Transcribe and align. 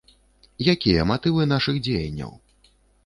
Якія 0.73 1.05
матывы 1.11 1.47
нашых 1.53 1.75
дзеянняў? 1.89 2.31